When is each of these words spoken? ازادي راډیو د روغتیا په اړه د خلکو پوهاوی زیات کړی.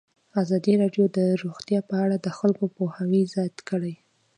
ازادي 0.41 0.73
راډیو 0.81 1.05
د 1.17 1.19
روغتیا 1.43 1.79
په 1.89 1.95
اړه 2.03 2.15
د 2.19 2.27
خلکو 2.37 2.63
پوهاوی 2.75 3.21
زیات 3.33 3.57
کړی. 3.69 3.95